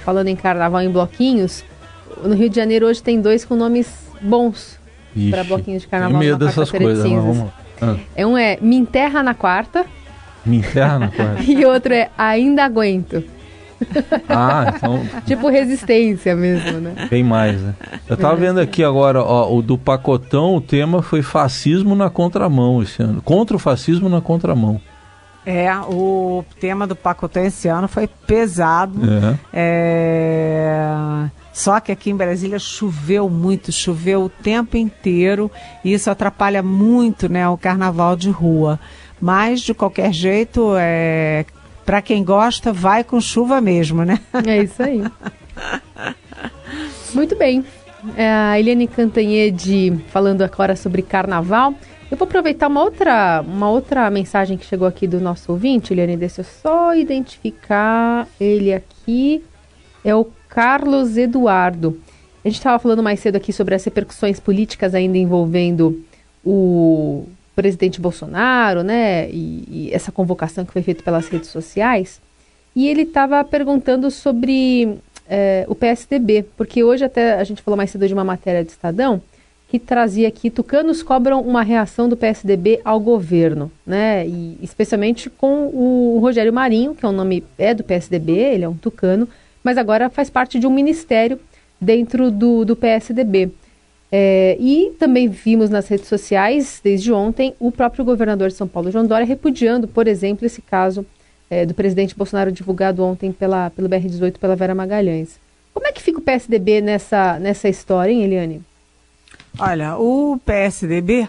falando 0.04 0.28
em 0.28 0.36
carnaval 0.36 0.82
em 0.82 0.90
bloquinhos, 0.90 1.64
no 2.22 2.34
Rio 2.34 2.50
de 2.50 2.56
Janeiro 2.56 2.86
hoje 2.86 3.02
tem 3.02 3.20
dois 3.20 3.44
com 3.44 3.54
nomes 3.54 3.88
bons 4.20 4.78
para 5.30 5.44
bloquinhos 5.44 5.82
de 5.82 5.88
carnaval. 5.88 6.20
Tenho 6.20 6.32
medo 6.32 6.44
dessas 6.44 6.70
coisas, 6.70 7.08
de 7.08 7.14
vamos... 7.14 7.50
ah. 7.80 7.96
é 8.14 8.26
Um 8.26 8.36
é 8.36 8.58
Me 8.60 8.76
Enterra 8.76 9.22
na 9.22 9.34
Quarta. 9.34 9.86
Me 10.44 10.58
Enterra 10.58 10.98
na 10.98 11.08
Quarta. 11.08 11.42
e 11.46 11.64
outro 11.64 11.92
é 11.92 12.10
Ainda 12.16 12.64
Aguento. 12.64 13.22
Ah, 14.28 14.74
então. 14.76 15.02
tipo 15.26 15.48
resistência 15.48 16.36
mesmo, 16.36 16.80
né? 16.80 17.08
Bem 17.10 17.24
mais, 17.24 17.60
né? 17.60 17.74
Eu 18.08 18.16
tava 18.16 18.36
vendo 18.36 18.60
aqui 18.60 18.84
agora, 18.84 19.22
ó, 19.22 19.52
o 19.52 19.62
do 19.62 19.78
pacotão, 19.78 20.54
o 20.54 20.60
tema 20.60 21.02
foi 21.02 21.22
fascismo 21.22 21.94
na 21.94 22.10
contramão 22.10 22.82
esse 22.82 23.02
ano. 23.02 23.22
Contra 23.22 23.56
o 23.56 23.58
fascismo 23.58 24.08
na 24.08 24.20
contramão. 24.20 24.80
É, 25.44 25.74
o 25.88 26.44
tema 26.60 26.86
do 26.86 26.94
pacotão 26.94 27.42
esse 27.42 27.66
ano 27.68 27.88
foi 27.88 28.06
pesado. 28.06 29.00
É. 29.02 29.38
É... 29.52 31.30
Só 31.52 31.80
que 31.80 31.90
aqui 31.90 32.10
em 32.10 32.16
Brasília 32.16 32.58
choveu 32.58 33.28
muito, 33.28 33.72
choveu 33.72 34.22
o 34.24 34.28
tempo 34.28 34.76
inteiro 34.76 35.50
e 35.84 35.92
isso 35.92 36.10
atrapalha 36.10 36.62
muito 36.62 37.28
né, 37.28 37.48
o 37.48 37.58
carnaval 37.58 38.16
de 38.16 38.30
rua. 38.30 38.78
Mas, 39.20 39.60
de 39.60 39.74
qualquer 39.74 40.12
jeito, 40.12 40.72
é, 40.78 41.44
para 41.84 42.00
quem 42.00 42.24
gosta, 42.24 42.72
vai 42.72 43.04
com 43.04 43.20
chuva 43.20 43.60
mesmo, 43.60 44.04
né? 44.04 44.18
É 44.46 44.62
isso 44.62 44.82
aí. 44.82 45.02
Muito 47.12 47.36
bem. 47.36 47.64
É 48.16 48.30
a 48.30 48.58
Eliane 48.58 48.86
Cantanhede 48.86 49.92
falando 50.08 50.42
agora 50.42 50.74
sobre 50.74 51.02
carnaval. 51.02 51.74
Eu 52.10 52.16
vou 52.16 52.26
aproveitar 52.26 52.66
uma 52.68 52.82
outra, 52.82 53.44
uma 53.46 53.70
outra 53.70 54.10
mensagem 54.10 54.56
que 54.56 54.64
chegou 54.64 54.88
aqui 54.88 55.06
do 55.06 55.20
nosso 55.20 55.52
ouvinte, 55.52 55.92
Eliane, 55.92 56.16
deixa 56.16 56.40
eu 56.40 56.44
só 56.44 56.94
identificar 56.94 58.26
ele 58.40 58.72
aqui. 58.72 59.44
É 60.04 60.14
o 60.14 60.26
Carlos 60.48 61.16
Eduardo. 61.16 62.00
A 62.44 62.48
gente 62.48 62.56
estava 62.56 62.78
falando 62.78 63.02
mais 63.02 63.20
cedo 63.20 63.36
aqui 63.36 63.52
sobre 63.52 63.74
as 63.74 63.84
repercussões 63.84 64.40
políticas 64.40 64.94
ainda 64.94 65.18
envolvendo 65.18 66.02
o 66.44 67.26
presidente 67.54 68.00
Bolsonaro, 68.00 68.82
né, 68.82 69.28
e, 69.30 69.64
e 69.68 69.90
essa 69.92 70.12
convocação 70.12 70.64
que 70.64 70.72
foi 70.72 70.82
feita 70.82 71.02
pelas 71.02 71.28
redes 71.28 71.50
sociais, 71.50 72.20
e 72.74 72.88
ele 72.88 73.02
estava 73.02 73.42
perguntando 73.44 74.10
sobre 74.10 74.98
é, 75.28 75.64
o 75.68 75.74
PSDB, 75.74 76.44
porque 76.56 76.82
hoje 76.84 77.04
até 77.04 77.34
a 77.34 77.44
gente 77.44 77.62
falou 77.62 77.76
mais 77.76 77.90
cedo 77.90 78.06
de 78.06 78.14
uma 78.14 78.24
matéria 78.24 78.64
do 78.64 78.68
Estadão 78.68 79.20
que 79.68 79.78
trazia 79.78 80.26
aqui 80.26 80.50
tucanos 80.50 81.00
cobram 81.00 81.40
uma 81.40 81.62
reação 81.62 82.08
do 82.08 82.16
PSDB 82.16 82.80
ao 82.84 82.98
governo, 82.98 83.70
né, 83.86 84.26
e 84.26 84.58
especialmente 84.62 85.30
com 85.30 85.66
o 85.66 86.18
Rogério 86.20 86.52
Marinho, 86.52 86.94
que 86.94 87.04
é 87.04 87.08
um 87.08 87.12
nome 87.12 87.44
é 87.56 87.72
do 87.72 87.84
PSDB, 87.84 88.32
ele 88.32 88.64
é 88.64 88.68
um 88.68 88.76
tucano, 88.76 89.28
mas 89.62 89.78
agora 89.78 90.10
faz 90.10 90.28
parte 90.28 90.58
de 90.58 90.66
um 90.66 90.70
ministério 90.70 91.38
dentro 91.80 92.30
do, 92.30 92.64
do 92.64 92.74
PSDB. 92.74 93.50
É, 94.12 94.56
e 94.58 94.92
também 94.98 95.28
vimos 95.28 95.70
nas 95.70 95.86
redes 95.86 96.08
sociais, 96.08 96.80
desde 96.82 97.12
ontem, 97.12 97.54
o 97.60 97.70
próprio 97.70 98.04
governador 98.04 98.48
de 98.48 98.54
São 98.54 98.66
Paulo, 98.66 98.90
João 98.90 99.06
Dória, 99.06 99.26
repudiando, 99.26 99.86
por 99.86 100.08
exemplo, 100.08 100.44
esse 100.44 100.60
caso 100.60 101.06
é, 101.48 101.64
do 101.64 101.74
presidente 101.74 102.16
Bolsonaro 102.16 102.50
divulgado 102.50 103.04
ontem 103.04 103.30
pela, 103.30 103.70
pelo 103.70 103.88
BR-18 103.88 104.38
pela 104.38 104.56
Vera 104.56 104.74
Magalhães. 104.74 105.38
Como 105.72 105.86
é 105.86 105.92
que 105.92 106.02
fica 106.02 106.18
o 106.18 106.22
PSDB 106.22 106.80
nessa, 106.80 107.38
nessa 107.38 107.68
história, 107.68 108.12
hein, 108.12 108.24
Eliane? 108.24 108.62
Olha, 109.58 109.96
o 109.96 110.38
PSDB, 110.44 111.28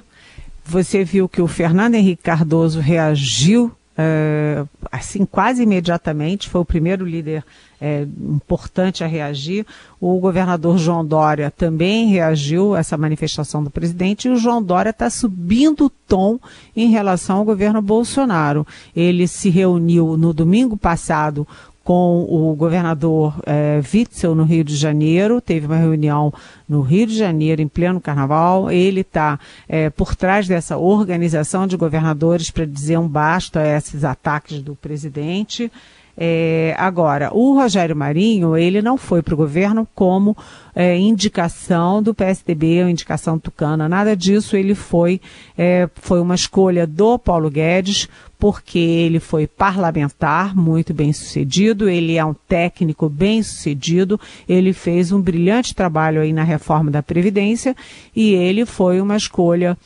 você 0.64 1.04
viu 1.04 1.30
que 1.30 1.42
o 1.42 1.48
Fernando 1.48 1.96
Henrique 1.96 2.24
Cardoso 2.24 2.80
reagiu 2.80 3.72
é, 3.98 4.64
assim 4.92 5.26
quase 5.26 5.64
imediatamente, 5.64 6.50
foi 6.50 6.62
o 6.62 6.66
primeiro 6.66 7.06
líder 7.06 7.44
é, 7.82 8.04
importante 8.04 9.04
a 9.04 9.08
reagir. 9.08 9.66
O 10.00 10.20
governador 10.20 10.78
João 10.78 11.04
Dória 11.04 11.50
também 11.50 12.08
reagiu 12.08 12.76
a 12.76 12.80
essa 12.80 12.96
manifestação 12.98 13.64
do 13.64 13.72
presidente 13.72 14.28
e 14.28 14.32
o 14.32 14.38
João 14.38 14.62
Dória 14.62 14.92
está 14.92 15.10
subindo 15.10 15.86
o 15.86 15.90
tom 15.90 16.40
em 16.76 16.90
relação 16.90 17.38
ao 17.38 17.46
governo 17.46 17.82
Bolsonaro. 17.82 18.66
Ele 18.96 19.28
se 19.28 19.50
reuniu 19.50 20.16
no 20.16 20.32
domingo 20.34 20.78
passado 20.78 21.48
com 21.84 22.28
o 22.30 22.56
governador 22.56 23.34
é, 23.46 23.82
Witzel 23.92 24.36
no 24.36 24.44
Rio 24.44 24.64
de 24.64 24.76
Janeiro, 24.76 25.42
teve 25.42 25.66
uma 25.66 25.78
reunião 25.78 26.32
no 26.70 26.82
Rio 26.82 27.08
de 27.08 27.18
Janeiro, 27.18 27.62
em 27.62 27.68
pleno 27.68 28.00
carnaval. 28.00 28.72
Ele 28.72 29.02
está 29.02 29.40
é, 29.68 29.90
por 29.90 30.16
trás 30.16 30.48
dessa 30.48 30.78
organização 30.78 31.66
de 31.66 31.76
governadores 31.76 32.52
para 32.52 32.66
dizer 32.66 33.00
um 33.00 33.08
basta 33.08 33.60
a 33.60 33.78
esses 33.78 34.04
ataques 34.04 34.62
do 34.62 34.76
presidente. 34.76 35.72
É, 36.18 36.76
agora, 36.78 37.34
o 37.34 37.54
Rogério 37.56 37.96
Marinho, 37.96 38.58
ele 38.58 38.82
não 38.82 38.98
foi 38.98 39.22
para 39.22 39.34
o 39.34 39.38
governo 39.38 39.88
como 39.96 40.36
é, 40.76 40.98
indicação 40.98 42.02
do 42.02 42.14
PSDB 42.14 42.84
ou 42.84 42.90
indicação 42.90 43.40
tucana, 43.40 43.88
nada 43.88 44.16
disso. 44.16 44.56
Ele 44.56 44.76
foi, 44.76 45.22
é, 45.58 45.90
foi 45.96 46.20
uma 46.20 46.36
escolha 46.36 46.86
do 46.86 47.18
Paulo 47.18 47.50
Guedes, 47.50 48.08
porque 48.38 48.80
ele 48.80 49.20
foi 49.20 49.46
parlamentar, 49.46 50.56
muito 50.56 50.94
bem 50.94 51.14
sucedido, 51.14 51.88
ele 51.88 52.18
é 52.18 52.26
um 52.26 52.34
técnico 52.34 53.08
bem 53.08 53.44
sucedido, 53.44 54.20
ele 54.50 54.74
fez 54.74 55.12
um 55.12 55.22
brilhante 55.22 55.76
trabalho 55.76 56.22
aí 56.22 56.34
na 56.34 56.44
reforma 56.44 56.90
da 56.90 57.04
Previdência 57.04 57.76
e 58.16 58.34
ele 58.34 58.66
foi 58.66 59.00
uma 59.00 59.16
escolha 59.16 59.78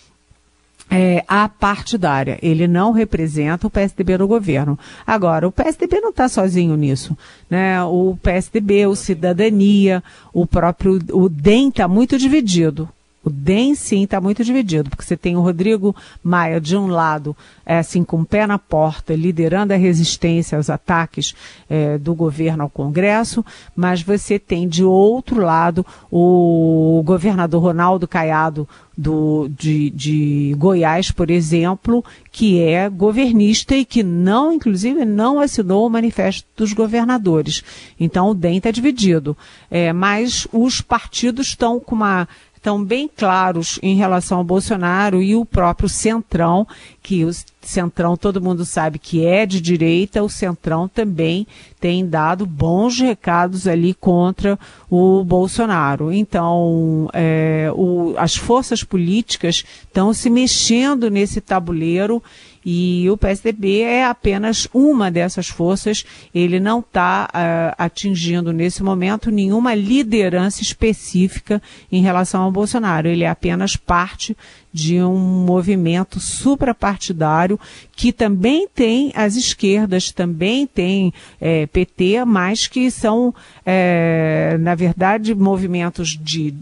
é, 0.89 1.23
apartidária. 1.27 2.37
Ele 2.41 2.67
não 2.67 2.91
representa 2.91 3.67
o 3.67 3.69
PSDB 3.69 4.17
no 4.17 4.27
governo. 4.27 4.77
Agora, 5.05 5.47
o 5.47 5.51
PSDB 5.51 5.99
não 5.99 6.09
está 6.09 6.27
sozinho 6.27 6.75
nisso. 6.75 7.17
Né? 7.49 7.83
O 7.83 8.17
PSDB, 8.21 8.85
o 8.87 8.95
Cidadania, 8.95 10.03
o 10.33 10.45
próprio 10.45 10.99
o 11.11 11.29
DEM 11.29 11.69
está 11.69 11.87
muito 11.87 12.17
dividido. 12.17 12.89
O 13.25 13.29
DEM, 13.31 13.73
sim, 13.73 14.03
está 14.03 14.21
muito 14.21 14.43
dividido, 14.43 14.87
porque 14.87 15.03
você 15.03 15.17
tem 15.17 15.35
o 15.35 15.41
Rodrigo 15.41 15.95
Maia, 16.23 16.61
de 16.61 16.77
um 16.77 16.85
lado, 16.85 17.35
é, 17.65 17.79
assim, 17.79 18.03
com 18.03 18.21
o 18.21 18.25
pé 18.25 18.45
na 18.45 18.59
porta, 18.59 19.15
liderando 19.15 19.73
a 19.73 19.77
resistência 19.77 20.55
aos 20.55 20.69
ataques 20.69 21.33
é, 21.67 21.97
do 21.97 22.13
governo 22.13 22.61
ao 22.61 22.69
Congresso, 22.69 23.43
mas 23.75 24.03
você 24.03 24.37
tem, 24.37 24.67
de 24.67 24.83
outro 24.83 25.41
lado, 25.41 25.83
o 26.11 27.01
governador 27.03 27.63
Ronaldo 27.63 28.07
Caiado, 28.07 28.69
do, 28.97 29.49
de, 29.49 29.89
de 29.89 30.55
Goiás, 30.57 31.11
por 31.11 31.29
exemplo, 31.29 32.03
que 32.31 32.61
é 32.61 32.89
governista 32.89 33.75
e 33.75 33.83
que 33.83 34.03
não, 34.03 34.53
inclusive, 34.53 35.03
não 35.03 35.39
assinou 35.39 35.85
o 35.85 35.89
manifesto 35.89 36.47
dos 36.55 36.71
governadores. 36.71 37.63
Então 37.99 38.29
o 38.29 38.33
DEM 38.33 38.57
está 38.57 38.71
dividido. 38.71 39.35
É, 39.69 39.91
mas 39.91 40.47
os 40.51 40.79
partidos 40.79 41.47
estão 41.47 41.79
com 41.79 41.95
uma 41.95 42.27
estão 42.65 42.83
bem 42.83 43.07
claros 43.07 43.77
em 43.83 43.95
relação 43.95 44.39
ao 44.39 44.43
Bolsonaro 44.43 45.21
e 45.21 45.35
o 45.35 45.45
próprio 45.45 45.87
Centrão, 45.87 46.67
que 47.03 47.23
o 47.23 47.29
Centrão 47.61 48.17
todo 48.17 48.41
mundo 48.41 48.65
sabe 48.65 48.97
que 48.97 49.23
é 49.23 49.45
de 49.45 49.61
direita, 49.61 50.23
o 50.23 50.29
Centrão 50.29 50.87
também 50.87 51.45
tem 51.79 52.07
dado 52.07 52.43
bons 52.43 52.99
recados 52.99 53.67
ali 53.67 53.93
contra 53.93 54.57
o 54.89 55.23
Bolsonaro. 55.23 56.11
Então, 56.11 57.07
é, 57.13 57.71
o, 57.75 58.15
as 58.17 58.35
forças 58.35 58.83
políticas 58.83 59.63
estão 59.83 60.11
se 60.11 60.31
mexendo 60.31 61.11
nesse 61.11 61.41
tabuleiro 61.41 62.23
e 62.65 63.07
o 63.11 63.15
PSDB 63.15 63.81
é 63.81 64.05
apenas 64.05 64.67
uma 64.73 65.11
dessas 65.11 65.47
forças, 65.47 66.03
ele 66.33 66.59
não 66.59 66.79
está 66.79 67.25
uh, 67.25 67.29
ah, 67.31 67.75
atingindo 67.77 68.51
nesse 68.51 68.81
momento 68.81 69.29
nenhuma 69.29 69.75
liderança 69.75 70.63
específica 70.63 71.61
em 71.91 72.01
relação 72.01 72.41
ao 72.41 72.51
Bolsonaro. 72.51 73.07
Ele 73.07 73.23
é 73.23 73.29
apenas 73.29 73.75
parte 73.75 74.35
de 74.73 74.99
um 74.99 75.15
movimento 75.15 76.19
suprapartidário 76.19 77.59
que 77.95 78.11
também 78.11 78.67
tem 78.67 79.11
as 79.15 79.35
esquerdas, 79.35 80.11
também 80.11 80.65
tem 80.65 81.13
é, 81.39 81.67
PT, 81.67 82.25
mas 82.25 82.65
que 82.65 82.89
são, 82.89 83.33
é, 83.63 84.57
na 84.59 84.73
verdade, 84.73 85.35
movimentos 85.35 86.17
de 86.19 86.55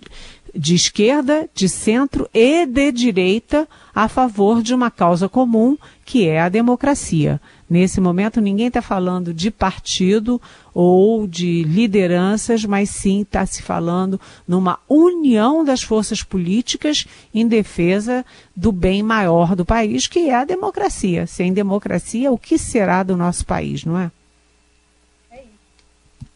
de 0.55 0.75
esquerda, 0.75 1.49
de 1.53 1.67
centro 1.67 2.29
e 2.31 2.67
de 2.67 2.91
direita 2.91 3.67
a 3.95 4.07
favor 4.07 4.63
de 4.63 4.73
uma 4.73 4.89
causa 4.89 5.29
comum, 5.29 5.77
que 6.03 6.27
é 6.27 6.41
a 6.41 6.49
democracia. 6.49 7.39
Nesse 7.69 8.01
momento, 8.01 8.41
ninguém 8.41 8.67
está 8.67 8.81
falando 8.81 9.33
de 9.33 9.49
partido 9.49 10.41
ou 10.73 11.27
de 11.27 11.63
lideranças, 11.63 12.65
mas 12.65 12.89
sim 12.89 13.21
está 13.21 13.45
se 13.45 13.61
falando 13.61 14.19
numa 14.47 14.79
união 14.89 15.63
das 15.63 15.81
forças 15.81 16.23
políticas 16.23 17.05
em 17.33 17.47
defesa 17.47 18.25
do 18.55 18.71
bem 18.71 19.03
maior 19.03 19.55
do 19.55 19.65
país, 19.65 20.07
que 20.07 20.29
é 20.29 20.35
a 20.35 20.45
democracia. 20.45 21.25
Sem 21.27 21.53
democracia, 21.53 22.31
o 22.31 22.37
que 22.37 22.57
será 22.57 23.03
do 23.03 23.15
nosso 23.15 23.45
país, 23.45 23.85
não 23.85 23.97
é? 23.97 24.11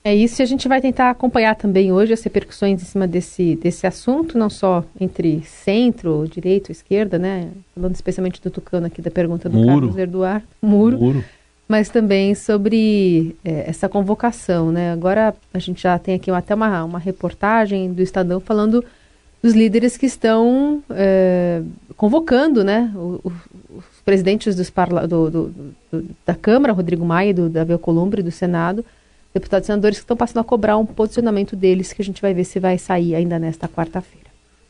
É 0.08 0.16
isso, 0.16 0.42
e 0.42 0.44
a 0.44 0.46
gente 0.46 0.70
vai 0.70 0.80
tentar 0.80 1.10
acompanhar 1.10 1.54
também 1.54 1.92
hoje 1.92 2.14
as 2.14 2.24
repercussões 2.24 2.82
em 2.82 2.86
cima 2.86 3.06
desse, 3.06 3.58
desse 3.58 3.86
assunto, 3.86 4.38
não 4.38 4.50
só 4.50 4.86
entre 4.98 5.42
centro, 5.44 6.26
direito, 6.32 6.72
esquerda, 6.72 7.20
né? 7.20 7.50
Falando 7.76 7.94
especialmente 7.94 8.42
do 8.42 8.50
Tucano 8.50 8.88
aqui, 8.88 9.02
da 9.02 9.12
pergunta 9.12 9.50
do 9.50 9.58
Muro. 9.58 9.68
Carlos 9.68 9.98
Eduardo, 9.98 10.48
muro, 10.62 10.98
Muro. 10.98 11.26
mas 11.68 11.90
também 11.90 12.34
sobre 12.36 13.36
é, 13.44 13.70
essa 13.70 13.90
convocação, 13.90 14.72
né? 14.72 14.94
Agora 14.94 15.36
a 15.54 15.60
gente 15.60 15.84
já 15.84 16.00
tem 16.00 16.16
aqui 16.16 16.32
até 16.32 16.56
uma, 16.56 16.86
uma 16.86 17.00
reportagem 17.00 17.92
do 17.92 18.02
Estadão 18.02 18.40
falando 18.40 18.86
dos 19.44 19.54
líderes 19.54 19.98
que 19.98 20.06
estão 20.06 20.82
é, 20.90 21.62
convocando, 21.98 22.64
né? 22.64 22.94
O, 22.96 23.20
o, 23.26 23.34
os 23.76 24.02
presidentes 24.06 24.56
dos 24.56 24.70
parla 24.70 25.06
do, 25.06 25.30
do, 25.30 25.54
do, 25.92 26.06
da 26.26 26.34
Câmara, 26.34 26.72
Rodrigo 26.72 27.06
Maia, 27.06 27.34
do 27.34 27.50
Davi 27.50 27.74
Alcolumbre, 27.74 28.24
do 28.24 28.32
Senado, 28.32 28.86
deputados 29.40 29.66
e 29.66 29.68
senadores 29.68 29.98
que 29.98 30.04
estão 30.04 30.18
passando 30.18 30.40
a 30.40 30.44
cobrar 30.44 30.78
um 30.78 30.86
posicionamento 30.86 31.56
deles, 31.56 31.94
que 31.94 32.02
a 32.02 32.06
gente 32.06 32.22
vai 32.22 32.34
ver 32.34 32.44
se 32.44 32.60
vai 32.60 32.78
sair 32.78 33.16
ainda 33.16 33.40
nesta 33.40 33.68
quarta-feira. 33.68 34.28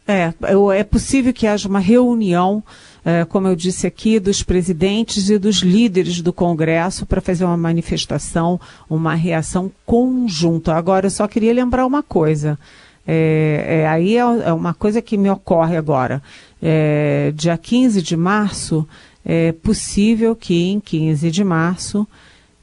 É, 0.07 0.33
é 0.77 0.83
possível 0.85 1.33
que 1.33 1.45
haja 1.45 1.67
uma 1.67 1.79
reunião, 1.79 2.63
eh, 3.03 3.25
como 3.25 3.49
eu 3.49 3.55
disse 3.57 3.85
aqui, 3.85 4.21
dos 4.21 4.41
presidentes 4.41 5.29
e 5.29 5.37
dos 5.37 5.57
líderes 5.57 6.21
do 6.21 6.31
Congresso 6.31 7.05
para 7.05 7.19
fazer 7.19 7.43
uma 7.43 7.57
manifestação, 7.57 8.57
uma 8.89 9.15
reação 9.15 9.69
conjunta. 9.85 10.73
Agora, 10.73 11.07
eu 11.07 11.11
só 11.11 11.27
queria 11.27 11.53
lembrar 11.53 11.85
uma 11.85 12.01
coisa. 12.01 12.57
É, 13.05 13.81
é, 13.81 13.87
aí 13.87 14.15
é, 14.15 14.19
é 14.19 14.53
uma 14.53 14.73
coisa 14.73 15.01
que 15.01 15.17
me 15.17 15.29
ocorre 15.29 15.75
agora. 15.75 16.23
É, 16.61 17.33
dia 17.35 17.57
15 17.57 18.01
de 18.01 18.15
março, 18.15 18.87
é 19.25 19.51
possível 19.51 20.37
que 20.37 20.71
em 20.71 20.79
15 20.79 21.29
de 21.29 21.43
março 21.43 22.07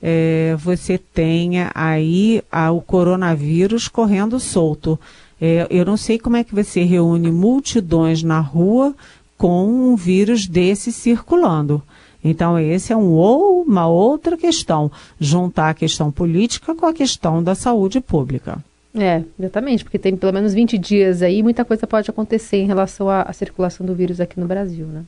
é, 0.07 0.55
você 0.59 0.99
tenha 0.99 1.71
aí 1.75 2.43
a- 2.53 2.71
o 2.71 2.83
coronavírus 2.83 3.89
correndo 3.89 4.39
solto. 4.39 5.01
É, 5.41 5.67
eu 5.71 5.85
não 5.87 5.97
sei 5.97 6.19
como 6.19 6.37
é 6.37 6.45
que 6.45 6.55
você 6.55 6.83
reúne 6.85 7.33
multidões 7.33 8.23
na 8.23 8.39
rua 8.39 8.95
com 9.39 9.67
um 9.67 9.97
vírus 9.97 10.47
desse 10.47 10.93
circulando. 10.93 11.83
Então, 12.23 12.59
esse 12.59 12.93
é 12.93 12.97
um, 12.97 13.13
ou 13.13 13.63
uma 13.63 13.87
outra 13.87 14.37
questão, 14.37 14.91
juntar 15.19 15.71
a 15.71 15.75
questão 15.75 16.11
política 16.11 16.75
com 16.75 16.85
a 16.87 16.93
questão 16.93 17.43
da 17.43 17.55
saúde 17.55 17.99
pública. 18.01 18.63
É, 18.95 19.23
exatamente, 19.39 19.85
porque 19.85 19.99
tem 19.99 20.15
pelo 20.17 20.33
menos 20.33 20.53
20 20.55 20.77
dias 20.79 21.21
aí, 21.23 21.43
muita 21.43 21.65
coisa 21.65 21.87
pode 21.87 22.09
acontecer 22.11 22.59
em 22.59 22.67
relação 22.67 23.09
à, 23.09 23.23
à 23.23 23.33
circulação 23.33 23.85
do 23.85 23.95
vírus 23.95 24.21
aqui 24.21 24.39
no 24.39 24.47
Brasil, 24.47 24.87
né? 24.87 25.03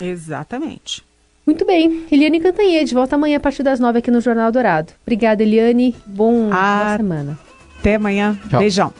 Exatamente. 0.00 1.02
Muito 1.46 1.64
bem, 1.66 2.04
Eliane 2.10 2.40
Cantanhede, 2.40 2.94
volta 2.94 3.16
amanhã 3.16 3.36
a 3.36 3.40
partir 3.40 3.62
das 3.62 3.80
9 3.80 3.98
aqui 3.98 4.10
no 4.10 4.20
Jornal 4.20 4.52
Dourado. 4.52 4.92
Obrigada, 5.02 5.42
Eliane, 5.42 5.94
bom, 6.06 6.44
boa 6.50 6.54
Ah. 6.54 6.94
semana. 6.96 7.38
Até 7.80 7.96
amanhã. 7.96 8.38
Tchau. 8.48 8.60
Beijão. 8.60 8.94